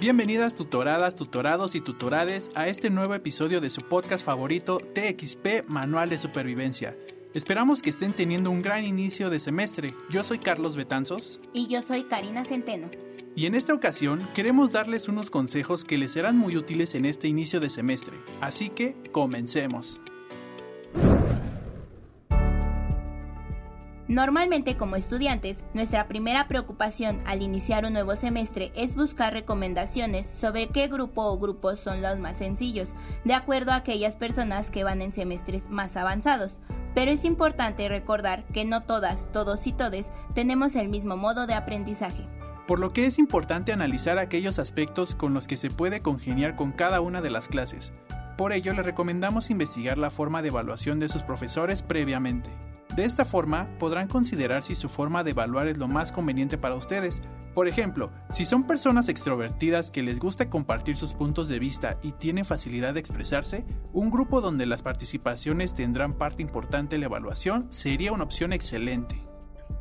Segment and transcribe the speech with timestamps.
[0.00, 6.10] Bienvenidas tutoradas, tutorados y tutorades a este nuevo episodio de su podcast favorito TXP Manual
[6.10, 6.96] de Supervivencia.
[7.32, 9.94] Esperamos que estén teniendo un gran inicio de semestre.
[10.10, 11.40] Yo soy Carlos Betanzos.
[11.52, 12.90] Y yo soy Karina Centeno.
[13.36, 17.28] Y en esta ocasión queremos darles unos consejos que les serán muy útiles en este
[17.28, 18.16] inicio de semestre.
[18.40, 20.00] Así que comencemos.
[24.14, 30.68] Normalmente como estudiantes, nuestra primera preocupación al iniciar un nuevo semestre es buscar recomendaciones sobre
[30.68, 32.92] qué grupo o grupos son los más sencillos,
[33.24, 36.60] de acuerdo a aquellas personas que van en semestres más avanzados.
[36.94, 41.54] Pero es importante recordar que no todas, todos y todes tenemos el mismo modo de
[41.54, 42.24] aprendizaje.
[42.68, 46.70] Por lo que es importante analizar aquellos aspectos con los que se puede congeniar con
[46.70, 47.92] cada una de las clases.
[48.38, 52.52] Por ello les recomendamos investigar la forma de evaluación de sus profesores previamente.
[52.96, 56.76] De esta forma, podrán considerar si su forma de evaluar es lo más conveniente para
[56.76, 57.22] ustedes.
[57.52, 62.12] Por ejemplo, si son personas extrovertidas que les gusta compartir sus puntos de vista y
[62.12, 67.66] tienen facilidad de expresarse, un grupo donde las participaciones tendrán parte importante en la evaluación
[67.70, 69.20] sería una opción excelente.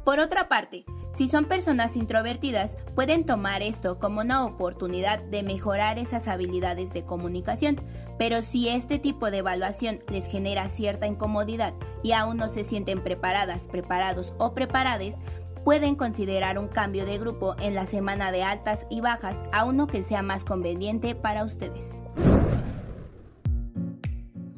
[0.03, 0.83] Por otra parte,
[1.13, 7.05] si son personas introvertidas, pueden tomar esto como una oportunidad de mejorar esas habilidades de
[7.05, 7.79] comunicación,
[8.17, 13.03] pero si este tipo de evaluación les genera cierta incomodidad y aún no se sienten
[13.03, 15.15] preparadas, preparados o preparades,
[15.63, 19.87] pueden considerar un cambio de grupo en la semana de altas y bajas a uno
[19.87, 21.91] que sea más conveniente para ustedes.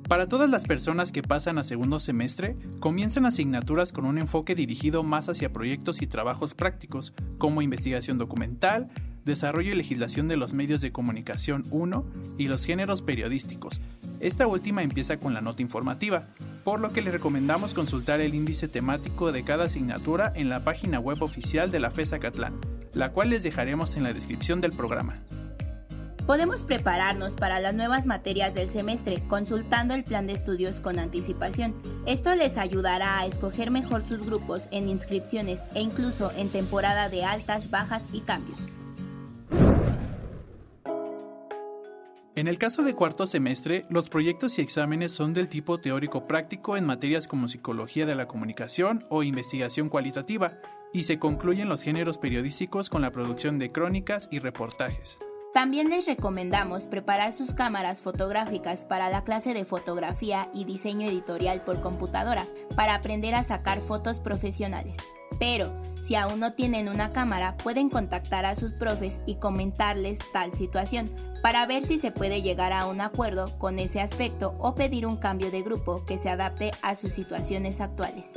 [0.07, 5.01] Para todas las personas que pasan a segundo semestre, comienzan asignaturas con un enfoque dirigido
[5.01, 8.91] más hacia proyectos y trabajos prácticos, como investigación documental,
[9.25, 12.05] desarrollo y legislación de los medios de comunicación 1
[12.37, 13.81] y los géneros periodísticos.
[14.19, 16.27] Esta última empieza con la nota informativa,
[16.63, 20.99] por lo que les recomendamos consultar el índice temático de cada asignatura en la página
[20.99, 22.53] web oficial de la FESA Catlán,
[22.93, 25.19] la cual les dejaremos en la descripción del programa.
[26.25, 31.75] Podemos prepararnos para las nuevas materias del semestre consultando el plan de estudios con anticipación.
[32.07, 37.25] Esto les ayudará a escoger mejor sus grupos en inscripciones e incluso en temporada de
[37.25, 38.59] altas, bajas y cambios.
[42.35, 46.75] En el caso de cuarto semestre, los proyectos y exámenes son del tipo teórico práctico
[46.75, 50.59] en materias como psicología de la comunicación o investigación cualitativa,
[50.91, 55.17] y se concluyen los géneros periodísticos con la producción de crónicas y reportajes.
[55.53, 61.61] También les recomendamos preparar sus cámaras fotográficas para la clase de fotografía y diseño editorial
[61.61, 62.43] por computadora
[62.75, 64.97] para aprender a sacar fotos profesionales.
[65.39, 65.71] Pero,
[66.05, 71.09] si aún no tienen una cámara, pueden contactar a sus profes y comentarles tal situación
[71.41, 75.17] para ver si se puede llegar a un acuerdo con ese aspecto o pedir un
[75.17, 78.31] cambio de grupo que se adapte a sus situaciones actuales.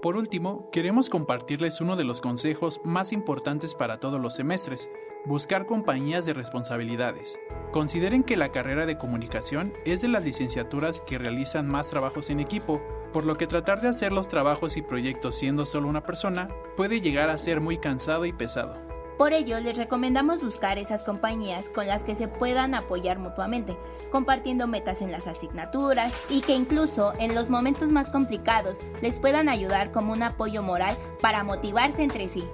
[0.00, 4.88] Por último, queremos compartirles uno de los consejos más importantes para todos los semestres,
[5.26, 7.36] buscar compañías de responsabilidades.
[7.72, 12.38] Consideren que la carrera de comunicación es de las licenciaturas que realizan más trabajos en
[12.38, 12.80] equipo,
[13.12, 17.00] por lo que tratar de hacer los trabajos y proyectos siendo solo una persona puede
[17.00, 18.88] llegar a ser muy cansado y pesado.
[19.18, 23.76] Por ello, les recomendamos buscar esas compañías con las que se puedan apoyar mutuamente,
[24.12, 29.48] compartiendo metas en las asignaturas y que incluso en los momentos más complicados les puedan
[29.48, 32.44] ayudar como un apoyo moral para motivarse entre sí.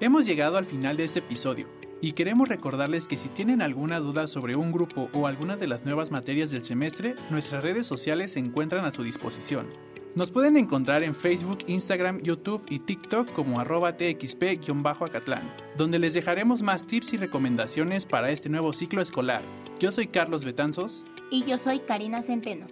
[0.00, 1.68] Hemos llegado al final de este episodio
[2.02, 5.84] y queremos recordarles que si tienen alguna duda sobre un grupo o alguna de las
[5.84, 9.68] nuevas materias del semestre, nuestras redes sociales se encuentran a su disposición.
[10.16, 16.60] Nos pueden encontrar en Facebook, Instagram, YouTube y TikTok como arroba txp-acatlán, donde les dejaremos
[16.60, 19.40] más tips y recomendaciones para este nuevo ciclo escolar.
[19.78, 21.04] Yo soy Carlos Betanzos.
[21.30, 22.66] Y yo soy Karina Centeno.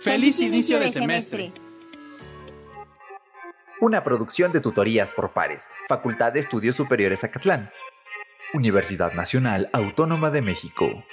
[0.00, 1.52] ¡Feliz, inicio, de, semestre!
[3.80, 7.70] Una producción de tutorías por pares, Facultad de Estudios Superiores Acatlán.
[8.54, 11.04] Universidad Nacional Autónoma de México.